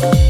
Bye. 0.00 0.29